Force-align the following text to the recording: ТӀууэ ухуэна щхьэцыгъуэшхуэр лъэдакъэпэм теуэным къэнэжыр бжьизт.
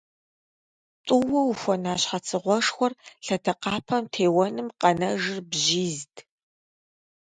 ТӀууэ 1.05 1.41
ухуэна 1.51 1.93
щхьэцыгъуэшхуэр 2.01 2.93
лъэдакъэпэм 3.25 4.03
теуэным 4.13 4.67
къэнэжыр 4.79 5.39
бжьизт. 5.49 6.15